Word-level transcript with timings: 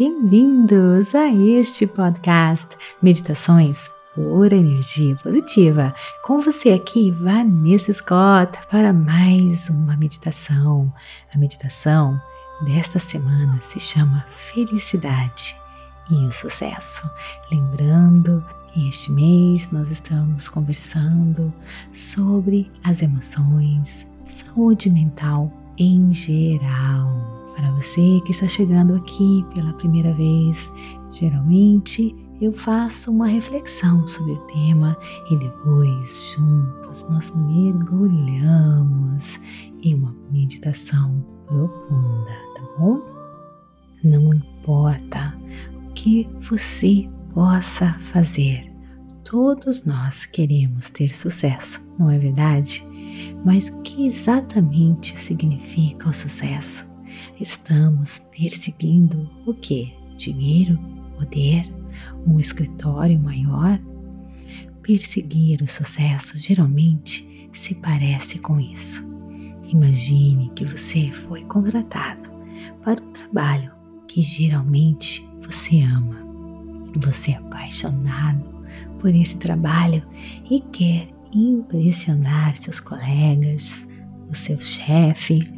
Bem-vindos 0.00 1.14
a 1.14 1.28
este 1.28 1.86
podcast 1.86 2.74
Meditações 3.02 3.90
por 4.14 4.50
Energia 4.50 5.14
Positiva. 5.16 5.94
Com 6.24 6.40
você 6.40 6.70
aqui, 6.70 7.10
Vanessa 7.10 7.92
Scott, 7.92 8.58
para 8.70 8.94
mais 8.94 9.68
uma 9.68 9.94
meditação. 9.98 10.90
A 11.34 11.36
meditação 11.36 12.18
desta 12.62 12.98
semana 12.98 13.60
se 13.60 13.78
chama 13.78 14.24
Felicidade 14.32 15.54
e 16.10 16.14
o 16.24 16.32
Sucesso. 16.32 17.02
Lembrando 17.52 18.42
que 18.72 18.88
este 18.88 19.12
mês 19.12 19.70
nós 19.70 19.90
estamos 19.90 20.48
conversando 20.48 21.52
sobre 21.92 22.72
as 22.82 23.02
emoções, 23.02 24.06
saúde 24.26 24.88
mental 24.88 25.52
em 25.76 26.10
geral. 26.14 27.39
Para 27.54 27.70
você 27.72 28.20
que 28.24 28.30
está 28.30 28.48
chegando 28.48 28.94
aqui 28.94 29.44
pela 29.54 29.72
primeira 29.74 30.14
vez, 30.14 30.70
geralmente 31.10 32.14
eu 32.40 32.52
faço 32.52 33.10
uma 33.10 33.26
reflexão 33.26 34.06
sobre 34.06 34.32
o 34.32 34.46
tema 34.46 34.96
e 35.30 35.36
depois 35.36 36.32
juntos 36.34 37.06
nós 37.08 37.34
mergulhamos 37.36 39.38
em 39.82 39.94
uma 39.94 40.14
meditação 40.30 41.24
profunda, 41.46 42.32
tá 42.54 42.62
bom? 42.78 43.00
Não 44.02 44.32
importa 44.32 45.36
o 45.74 45.92
que 45.92 46.26
você 46.48 47.08
possa 47.34 47.92
fazer, 48.12 48.72
todos 49.22 49.84
nós 49.84 50.24
queremos 50.24 50.88
ter 50.88 51.08
sucesso, 51.08 51.80
não 51.98 52.10
é 52.10 52.18
verdade? 52.18 52.86
Mas 53.44 53.68
o 53.68 53.82
que 53.82 54.06
exatamente 54.06 55.16
significa 55.16 56.08
o 56.08 56.12
sucesso? 56.12 56.89
Estamos 57.40 58.18
perseguindo 58.18 59.28
o 59.46 59.54
que? 59.54 59.92
Dinheiro? 60.16 60.78
Poder? 61.18 61.70
Um 62.26 62.38
escritório 62.38 63.18
maior? 63.18 63.80
Perseguir 64.82 65.62
o 65.62 65.68
sucesso 65.68 66.38
geralmente 66.38 67.48
se 67.52 67.74
parece 67.74 68.38
com 68.38 68.60
isso. 68.60 69.08
Imagine 69.68 70.50
que 70.54 70.64
você 70.64 71.12
foi 71.12 71.44
contratado 71.44 72.28
para 72.82 73.02
um 73.02 73.12
trabalho 73.12 73.72
que 74.08 74.20
geralmente 74.22 75.28
você 75.42 75.80
ama. 75.82 76.18
Você 76.96 77.32
é 77.32 77.36
apaixonado 77.36 78.42
por 78.98 79.14
esse 79.14 79.36
trabalho 79.36 80.02
e 80.50 80.60
quer 80.60 81.08
impressionar 81.32 82.56
seus 82.56 82.80
colegas, 82.80 83.86
o 84.30 84.34
seu 84.34 84.58
chefe. 84.58 85.50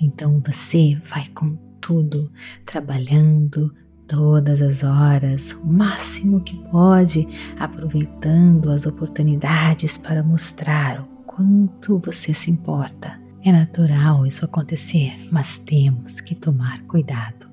Então 0.00 0.40
você 0.44 1.00
vai 1.04 1.26
com 1.28 1.56
tudo, 1.80 2.30
trabalhando 2.64 3.74
todas 4.06 4.60
as 4.62 4.84
horas, 4.84 5.52
o 5.52 5.66
máximo 5.66 6.42
que 6.42 6.56
pode, 6.70 7.26
aproveitando 7.58 8.70
as 8.70 8.86
oportunidades 8.86 9.98
para 9.98 10.22
mostrar 10.22 11.00
o 11.02 11.06
quanto 11.24 11.98
você 11.98 12.32
se 12.32 12.50
importa. 12.50 13.20
É 13.44 13.50
natural 13.50 14.26
isso 14.26 14.44
acontecer, 14.44 15.14
mas 15.30 15.58
temos 15.58 16.20
que 16.20 16.34
tomar 16.34 16.82
cuidado. 16.82 17.50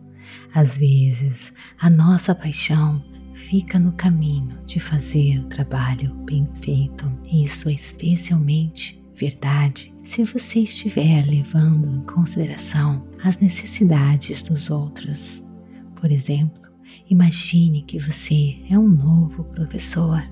Às 0.54 0.78
vezes, 0.78 1.54
a 1.80 1.90
nossa 1.90 2.36
paixão 2.36 3.04
fica 3.34 3.80
no 3.80 3.94
caminho 3.94 4.60
de 4.66 4.80
fazer 4.80 5.40
o 5.40 5.48
trabalho 5.48 6.14
bem 6.26 6.48
feito. 6.62 7.12
Isso 7.26 7.70
é 7.70 7.74
especialmente 7.74 8.99
verdade 9.20 9.94
se 10.02 10.24
você 10.24 10.62
estiver 10.62 11.26
levando 11.26 11.94
em 11.94 12.02
consideração 12.02 13.06
as 13.22 13.38
necessidades 13.38 14.42
dos 14.42 14.70
outros. 14.72 15.44
Por 15.96 16.10
exemplo, 16.10 16.62
imagine 17.10 17.82
que 17.84 18.00
você 18.00 18.58
é 18.70 18.80
um 18.80 18.88
novo 18.88 19.44
professor. 19.44 20.24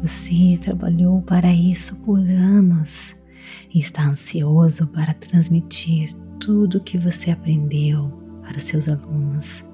Você 0.00 0.58
trabalhou 0.62 1.20
para 1.20 1.52
isso 1.52 1.94
por 1.96 2.18
anos 2.18 3.14
e 3.72 3.78
está 3.78 4.02
ansioso 4.02 4.86
para 4.86 5.12
transmitir 5.12 6.14
tudo 6.40 6.78
o 6.78 6.82
que 6.82 6.96
você 6.96 7.30
aprendeu 7.30 8.08
para 8.42 8.56
os 8.56 8.64
seus 8.64 8.88
alunos. 8.88 9.64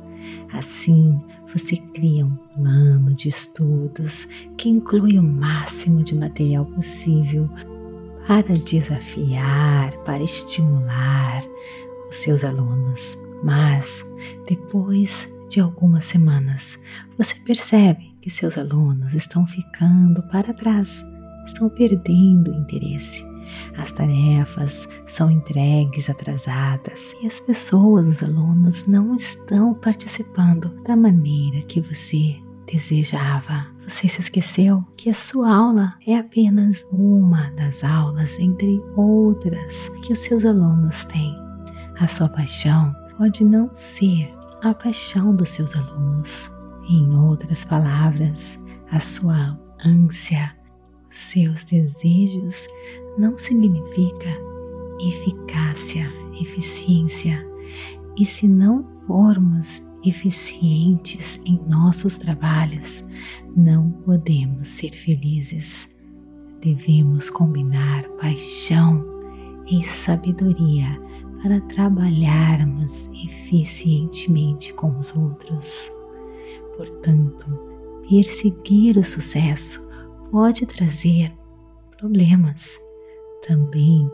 Assim, 0.52 1.18
você 1.52 1.76
cria 1.76 2.26
um 2.26 2.36
plano 2.54 3.14
de 3.14 3.28
estudos 3.28 4.26
que 4.56 4.68
inclui 4.68 5.18
o 5.18 5.22
máximo 5.22 6.02
de 6.02 6.14
material 6.14 6.66
possível 6.66 7.48
para 8.28 8.52
desafiar, 8.52 9.96
para 10.04 10.22
estimular 10.22 11.42
os 12.10 12.16
seus 12.16 12.44
alunos. 12.44 13.18
Mas 13.42 14.04
depois 14.46 15.26
de 15.48 15.60
algumas 15.60 16.04
semanas, 16.04 16.78
você 17.16 17.34
percebe 17.36 18.14
que 18.20 18.28
seus 18.28 18.58
alunos 18.58 19.14
estão 19.14 19.46
ficando 19.46 20.22
para 20.24 20.52
trás, 20.52 21.02
estão 21.46 21.70
perdendo 21.70 22.54
interesse. 22.54 23.26
As 23.78 23.92
tarefas 23.92 24.86
são 25.06 25.30
entregues 25.30 26.10
atrasadas 26.10 27.16
e 27.22 27.26
as 27.26 27.40
pessoas, 27.40 28.06
os 28.06 28.22
alunos, 28.22 28.86
não 28.86 29.16
estão 29.16 29.72
participando 29.72 30.68
da 30.82 30.94
maneira 30.94 31.62
que 31.62 31.80
você 31.80 32.36
desejava. 32.70 33.66
Você 33.86 34.08
se 34.08 34.20
esqueceu 34.20 34.84
que 34.96 35.08
a 35.08 35.14
sua 35.14 35.54
aula 35.54 35.94
é 36.06 36.16
apenas 36.16 36.86
uma 36.92 37.50
das 37.52 37.82
aulas 37.82 38.38
entre 38.38 38.80
outras 38.94 39.88
que 40.02 40.12
os 40.12 40.18
seus 40.18 40.44
alunos 40.44 41.04
têm. 41.06 41.34
A 41.98 42.06
sua 42.06 42.28
paixão 42.28 42.94
pode 43.16 43.44
não 43.44 43.70
ser 43.74 44.32
a 44.62 44.74
paixão 44.74 45.34
dos 45.34 45.50
seus 45.50 45.74
alunos. 45.74 46.50
Em 46.88 47.14
outras 47.16 47.64
palavras, 47.64 48.58
a 48.90 48.98
sua 48.98 49.58
ânsia, 49.84 50.54
os 51.10 51.16
seus 51.16 51.64
desejos 51.64 52.66
não 53.16 53.36
significa 53.38 54.28
eficácia, 55.00 56.10
eficiência. 56.40 57.44
E 58.18 58.24
se 58.24 58.46
não 58.46 58.84
formos 59.06 59.82
eficientes 60.04 61.40
em 61.44 61.58
nossos 61.66 62.16
trabalhos, 62.16 63.04
não 63.56 63.90
podemos 63.90 64.68
ser 64.68 64.92
felizes. 64.92 65.88
Devemos 66.60 67.30
combinar 67.30 68.04
paixão 68.20 69.04
e 69.66 69.82
sabedoria 69.82 71.00
para 71.42 71.60
trabalharmos 71.62 73.08
eficientemente 73.24 74.72
com 74.74 74.98
os 74.98 75.14
outros. 75.14 75.90
Portanto, 76.76 77.46
perseguir 78.08 78.96
o 78.98 79.04
sucesso 79.04 79.86
pode 80.30 80.66
trazer 80.66 81.32
problemas. 81.96 82.78
Também 83.46 84.10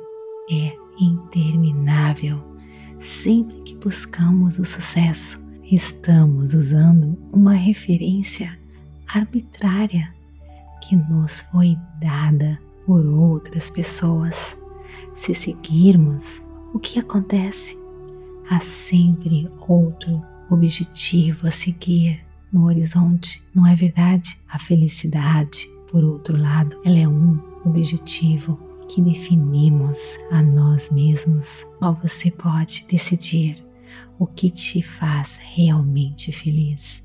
é 0.51 0.73
interminável. 1.01 2.43
Sempre 2.99 3.61
que 3.63 3.77
buscamos 3.77 4.59
o 4.59 4.65
sucesso, 4.65 5.44
estamos 5.71 6.55
usando 6.55 7.19
uma 7.33 7.55
referência 7.55 8.59
arbitrária 9.07 10.13
que 10.83 10.95
nos 10.95 11.41
foi 11.41 11.77
dada 12.01 12.59
por 12.87 13.05
outras 13.07 13.71
pessoas. 13.71 14.57
Se 15.15 15.35
seguirmos, 15.35 16.43
o 16.75 16.79
que 16.79 16.99
acontece? 16.99 17.79
Há 18.51 18.61
sempre 18.61 19.49
outro 19.67 20.23
objetivo 20.51 21.47
a 21.47 21.51
seguir 21.51 22.23
no 22.53 22.67
horizonte, 22.67 23.43
não 23.55 23.67
é 23.67 23.75
verdade? 23.75 24.39
A 24.49 24.59
felicidade, 24.59 25.69
por 25.91 26.05
outro 26.05 26.37
lado, 26.37 26.77
ela 26.85 26.99
é 26.99 27.09
um 27.09 27.41
objetivo 27.65 28.61
que 28.89 29.01
definimos 29.01 30.19
a 30.31 30.43
nós 30.43 30.91
mesmos. 30.91 31.65
Qual 31.79 31.95
você 31.95 32.31
pode 32.31 32.85
decidir 32.89 33.65
o 34.19 34.27
que 34.27 34.51
te 34.51 34.83
faz 34.83 35.39
realmente 35.43 36.33
feliz. 36.33 37.05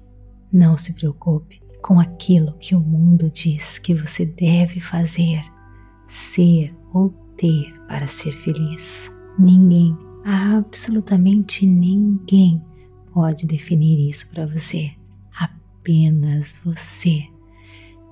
Não 0.52 0.78
se 0.78 0.94
preocupe 0.94 1.62
com 1.82 2.00
aquilo 2.00 2.58
que 2.58 2.76
o 2.76 2.80
mundo 2.80 3.30
diz 3.30 3.80
que 3.80 3.94
você 3.94 4.26
deve 4.26 4.80
fazer, 4.80 5.44
ser 6.08 6.76
ou 6.94 7.10
ter 7.38 7.74
para 7.88 8.08
ser 8.08 8.34
feliz. 8.34 9.12
Ninguém, 9.38 9.98
absolutamente 10.26 11.66
ninguém, 11.66 12.62
pode 13.14 13.46
definir 13.46 14.10
isso 14.10 14.30
para 14.30 14.46
você. 14.46 14.92
Apenas 15.40 16.60
você. 16.64 17.24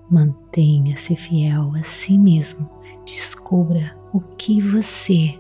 Mantenha-se 0.09 1.15
fiel 1.15 1.73
a 1.75 1.83
si 1.83 2.17
mesmo. 2.17 2.69
Descubra 3.05 3.97
o 4.13 4.21
que 4.21 4.61
você 4.61 5.37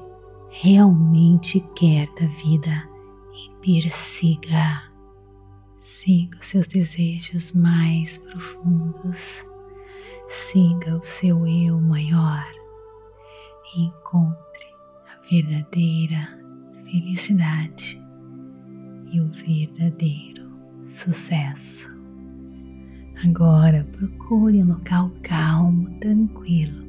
realmente 0.49 1.59
quer 1.75 2.07
da 2.15 2.27
vida 2.27 2.86
persiga. 3.67 4.81
Siga 5.75 6.37
os 6.39 6.47
seus 6.47 6.67
desejos 6.67 7.51
mais 7.51 8.17
profundos. 8.17 9.45
Siga 10.29 10.95
o 10.95 11.03
seu 11.03 11.45
eu 11.45 11.81
maior 11.81 12.45
e 13.75 13.81
encontre 13.87 14.67
a 15.09 15.29
verdadeira 15.29 16.39
felicidade 16.85 18.01
e 19.11 19.19
o 19.19 19.27
verdadeiro 19.31 20.49
sucesso. 20.85 21.89
Agora 23.21 23.85
procure 23.91 24.63
um 24.63 24.69
local 24.69 25.11
calmo, 25.23 25.89
tranquilo, 25.99 26.87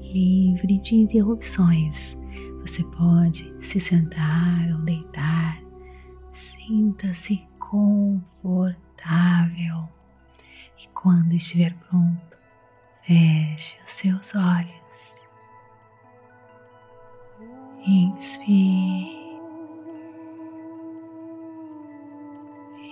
livre 0.00 0.78
de 0.78 0.94
interrupções. 0.94 2.16
Você 2.62 2.82
pode 2.84 3.52
se 3.60 3.78
sentar 3.78 4.70
ou 4.72 4.80
deitar. 4.80 5.59
Sinta-se 6.70 7.42
confortável. 7.58 8.78
E 10.78 10.86
quando 10.94 11.32
estiver 11.34 11.74
pronto, 11.74 12.36
feche 13.02 13.76
os 13.82 13.90
seus 13.90 14.36
olhos. 14.36 15.18
Inspire 17.84 19.18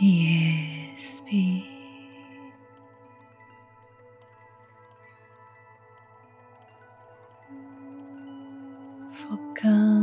e 0.00 0.92
expire. 0.92 1.78
Focando 9.12 9.97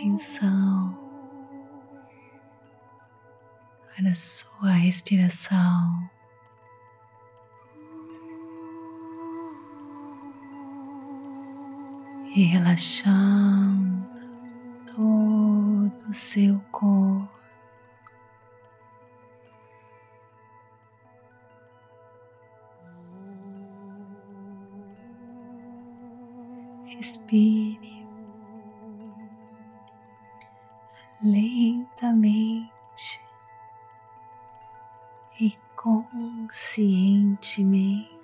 atenção 0.00 0.96
para 3.94 4.14
sua 4.14 4.70
respiração. 4.70 6.10
E 12.34 12.44
relaxando 12.44 14.08
todo 14.86 16.10
o 16.10 16.14
seu 16.14 16.58
corpo. 16.70 17.28
Respire 26.86 27.99
lentamente 31.22 32.70
e 35.38 35.54
conscientemente. 35.74 38.19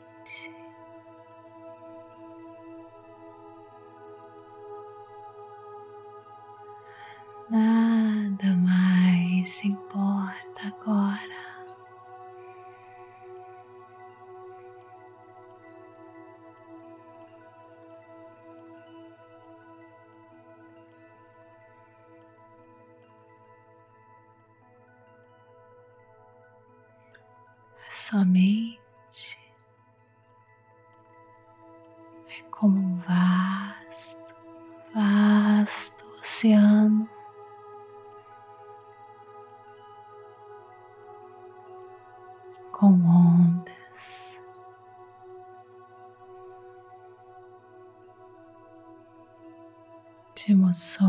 Somente. 28.07 29.39
É 32.29 32.43
como 32.51 32.79
um 32.79 32.97
vasto, 32.99 34.35
vasto 34.95 36.05
oceano. 36.21 37.09
Com 42.71 42.93
ondas, 42.93 44.41
de 50.37 50.53
emoções 50.53 51.06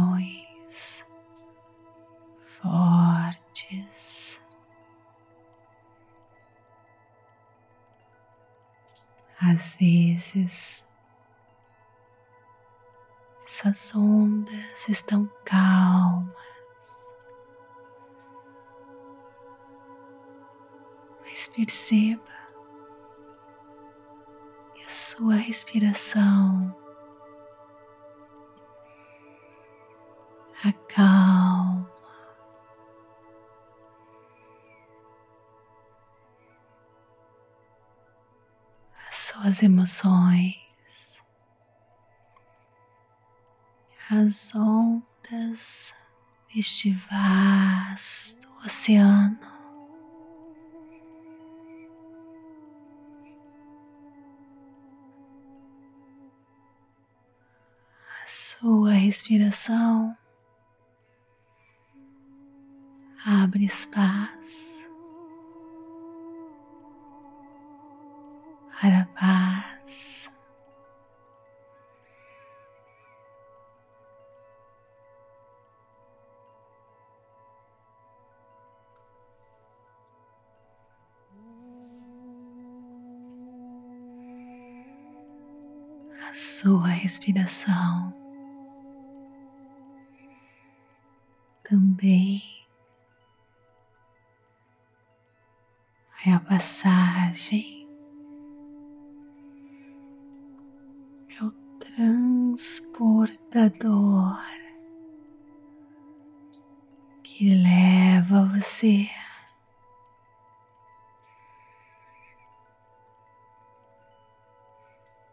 Às 9.40 9.78
vezes, 9.78 10.88
essas 13.46 13.96
ondas 13.96 14.90
estão 14.90 15.30
calmas, 15.46 16.34
mas 21.22 21.48
perceba 21.50 22.24
que 24.74 24.84
a 24.84 24.90
sua 24.90 25.36
respiração 25.36 26.76
suas 39.58 39.64
emoções, 39.64 41.24
as 44.10 44.54
ondas 44.56 45.94
deste 46.54 46.94
vasto 47.10 48.48
oceano. 48.64 49.40
A 58.24 58.28
sua 58.28 58.94
respiração 58.94 60.16
abre 63.26 63.66
espaço 63.66 64.97
para 68.80 69.00
a 69.00 69.06
paz. 69.06 70.30
A 86.30 86.34
sua 86.34 86.88
respiração 86.88 88.14
também 91.64 92.44
é 96.26 96.34
a 96.34 96.40
passagem 96.40 97.77
transportador 102.98 104.40
que 107.24 107.54
leva 107.54 108.46
você 108.56 109.08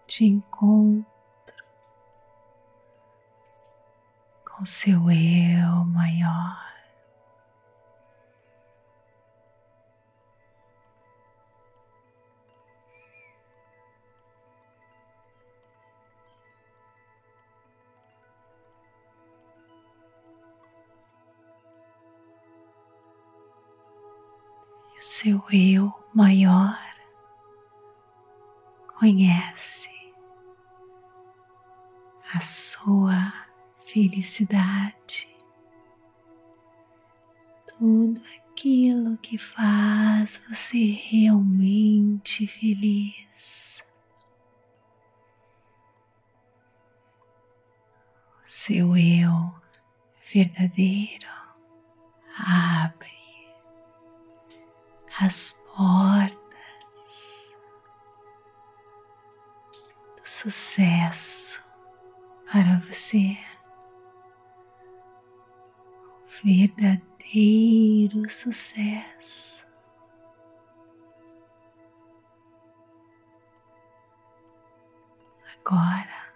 de 0.06 0.26
encontro 0.26 1.04
com 4.44 4.64
seu 4.66 5.10
eu 5.10 5.84
maior. 5.86 6.73
Seu 25.06 25.44
eu 25.52 25.92
maior 26.14 26.78
conhece 28.98 29.90
a 32.32 32.40
sua 32.40 33.30
felicidade, 33.84 35.28
tudo 37.78 38.18
aquilo 38.38 39.18
que 39.18 39.36
faz 39.36 40.42
você 40.48 40.92
realmente 40.92 42.46
feliz. 42.46 43.84
Seu 48.46 48.96
eu 48.96 49.54
verdadeiro 50.32 51.28
abre 52.38 53.13
as 55.20 55.52
portas 55.76 56.38
do 60.16 60.28
sucesso 60.28 61.62
para 62.50 62.80
você. 62.88 63.38
O 66.24 66.44
verdadeiro 66.44 68.28
sucesso. 68.28 69.64
Agora 75.60 76.34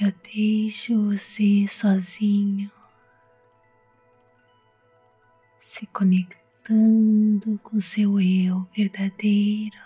eu 0.00 0.12
deixo 0.34 1.10
você 1.10 1.66
sozinho, 1.68 2.70
se 5.60 5.86
conectando 6.62 7.58
com 7.62 7.80
seu 7.80 8.20
eu 8.20 8.66
verdadeiro, 8.74 9.76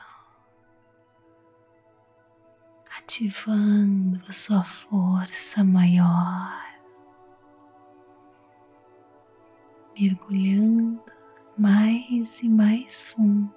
ativando 2.99 4.23
a 4.29 4.33
sua 4.33 4.63
força 4.63 5.65
maior, 5.65 6.63
mergulhando 9.99 11.03
mais 11.57 12.43
e 12.43 12.49
mais 12.49 13.03
fundo 13.03 13.55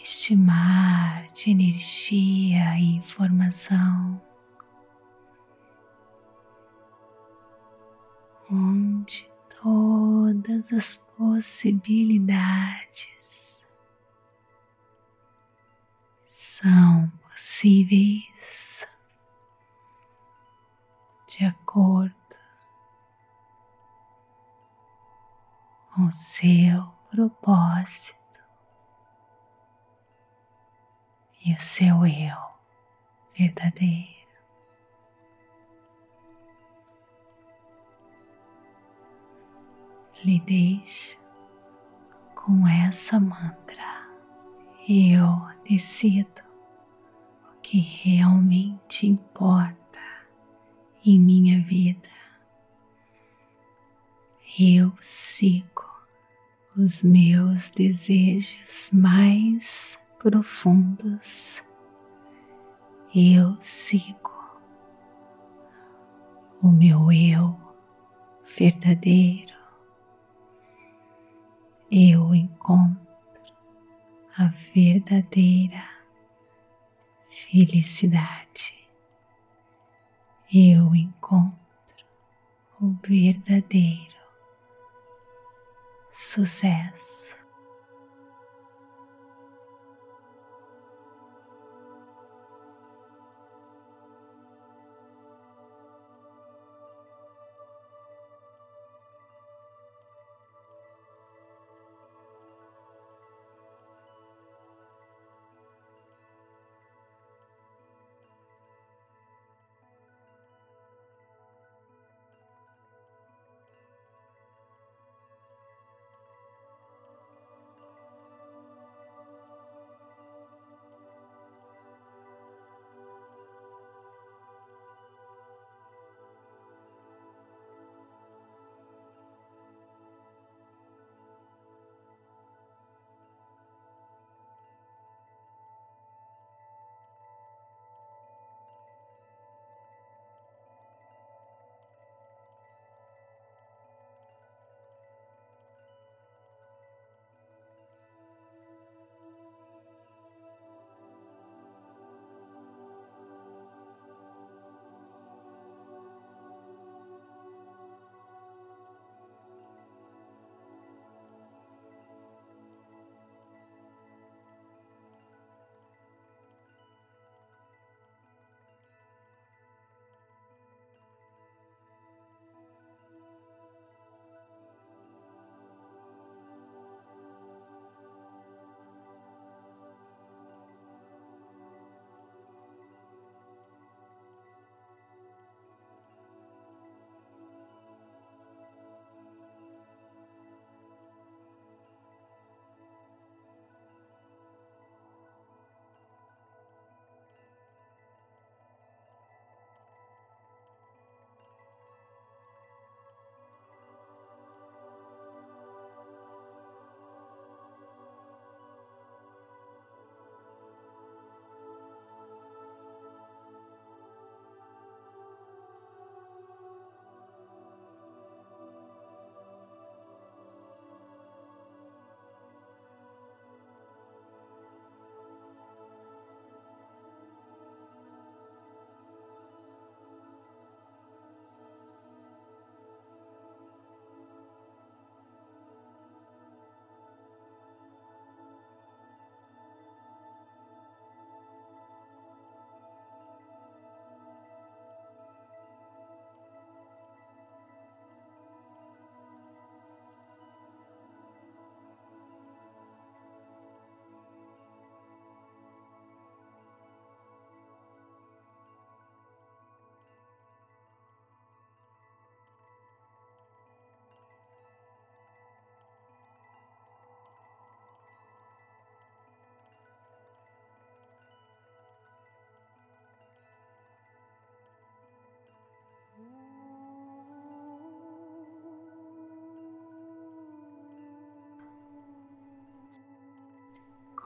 este 0.00 0.34
mar 0.36 1.26
de 1.32 1.50
energia 1.50 2.78
e 2.78 2.96
informação, 2.96 4.22
onde 8.50 9.28
todas 9.62 10.72
as 10.72 10.96
possibilidades 11.16 13.66
são 16.30 17.08
possíveis 17.22 18.86
de 21.28 21.44
acordo 21.44 22.14
com 25.94 26.10
seu 26.12 26.82
propósito. 27.10 28.18
e 31.44 31.54
o 31.54 31.60
seu 31.60 32.06
eu 32.06 32.36
verdadeiro. 33.34 34.17
Deixe 40.24 41.18
com 42.34 42.66
essa 42.66 43.20
mantra. 43.20 44.08
Eu 44.88 45.46
decido 45.68 46.42
o 47.44 47.60
que 47.60 47.78
realmente 47.78 49.06
importa 49.06 49.78
em 51.04 51.20
minha 51.20 51.60
vida. 51.62 52.08
Eu 54.58 54.92
sigo 55.00 55.84
os 56.76 57.02
meus 57.02 57.70
desejos 57.70 58.90
mais 58.92 59.98
profundos, 60.18 61.62
eu 63.14 63.56
sigo 63.60 64.58
o 66.62 66.68
meu 66.68 67.12
eu 67.12 67.56
verdadeiro, 68.56 69.57
eu 71.90 72.34
encontro 72.34 73.06
a 74.36 74.46
verdadeira 74.74 75.88
felicidade, 77.30 78.88
eu 80.52 80.94
encontro 80.94 81.58
o 82.80 82.94
verdadeiro 83.02 84.18
sucesso. 86.12 87.47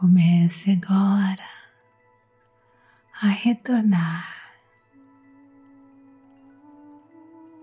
Comece 0.03 0.73
agora 0.73 1.49
a 3.21 3.29
retornar 3.29 4.53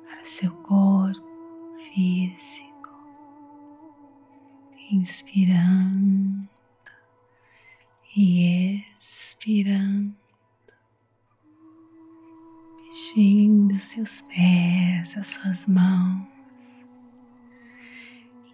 para 0.05 0.23
seu 0.23 0.49
corpo 0.63 1.75
físico, 1.93 2.89
inspirando 4.89 6.47
e 8.15 8.85
expirando, 8.97 10.15
mexendo 12.85 13.77
seus 13.79 14.21
pés, 14.21 15.17
as 15.17 15.27
suas 15.27 15.67
mãos, 15.67 16.38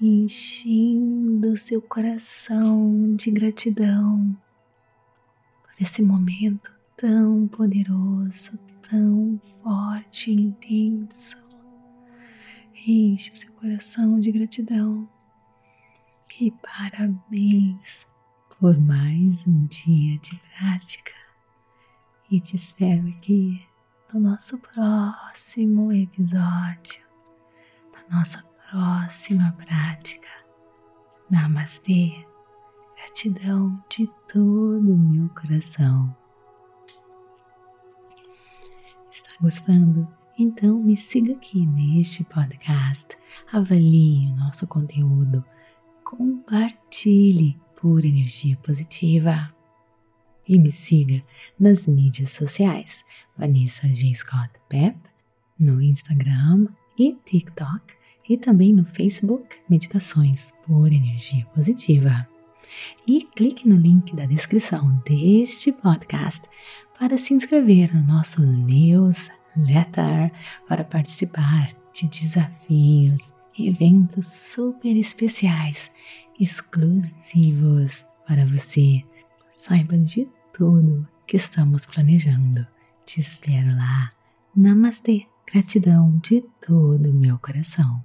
enchendo 0.01 1.55
seu 1.55 1.81
coração 1.81 3.15
de 3.15 3.31
gratidão 3.31 4.35
por 5.63 5.81
esse 5.81 6.01
momento 6.01 6.71
tão 6.97 7.47
poderoso, 7.47 8.59
tão 8.89 9.39
forte 9.63 10.31
e 10.31 10.41
intenso. 10.41 11.37
Enche 12.87 13.35
seu 13.35 13.51
coração 13.53 14.19
de 14.19 14.31
gratidão 14.31 15.09
e 16.39 16.51
parabéns 16.51 18.05
por 18.59 18.77
mais 18.77 19.47
um 19.47 19.65
dia 19.65 20.17
de 20.19 20.39
prática. 20.57 21.13
E 22.29 22.41
te 22.41 22.55
espero 22.57 23.07
aqui 23.07 23.65
no 24.13 24.19
nosso 24.19 24.57
próximo 24.57 25.91
episódio, 25.91 27.01
na 27.93 28.17
nossa 28.19 28.43
próxima 28.69 29.51
prática. 29.53 30.27
Namastê, 31.29 32.25
gratidão 32.95 33.81
de 33.89 34.07
todo 34.31 34.93
o 34.93 34.97
meu 34.97 35.29
coração. 35.29 36.15
Está 39.09 39.31
gostando? 39.39 40.07
Então 40.37 40.81
me 40.81 40.97
siga 40.97 41.33
aqui 41.33 41.65
neste 41.65 42.23
podcast, 42.25 43.07
avalie 43.51 44.27
o 44.27 44.35
nosso 44.35 44.67
conteúdo, 44.67 45.43
compartilhe 46.03 47.57
por 47.79 48.03
energia 48.03 48.57
positiva. 48.57 49.53
E 50.47 50.59
me 50.59 50.71
siga 50.71 51.23
nas 51.59 51.87
mídias 51.87 52.31
sociais, 52.31 53.03
Vanessa 53.37 53.87
G. 53.87 54.13
Scott 54.13 54.51
Pep, 54.69 54.97
no 55.57 55.81
Instagram 55.81 56.67
e 56.99 57.13
TikTok, 57.25 57.94
e 58.27 58.37
também 58.37 58.73
no 58.73 58.85
Facebook 58.85 59.57
Meditações 59.69 60.53
por 60.65 60.91
Energia 60.91 61.45
Positiva. 61.53 62.27
E 63.07 63.21
clique 63.35 63.67
no 63.67 63.75
link 63.75 64.15
da 64.15 64.25
descrição 64.25 65.01
deste 65.05 65.71
podcast 65.71 66.47
para 66.99 67.17
se 67.17 67.33
inscrever 67.33 67.95
no 67.95 68.05
nosso 68.05 68.45
newsletter 68.45 70.31
para 70.67 70.83
participar 70.83 71.75
de 71.93 72.07
desafios, 72.07 73.33
eventos 73.57 74.27
super 74.27 74.95
especiais 74.97 75.91
exclusivos 76.39 78.05
para 78.27 78.45
você. 78.45 79.03
Saiba 79.49 79.97
de 79.97 80.27
tudo 80.53 81.07
que 81.25 81.37
estamos 81.37 81.85
planejando. 81.85 82.67
Te 83.05 83.21
espero 83.21 83.75
lá. 83.75 84.09
Namastê. 84.55 85.27
Gratidão 85.47 86.17
de 86.23 86.43
todo 86.59 87.11
o 87.11 87.13
meu 87.13 87.37
coração. 87.37 88.03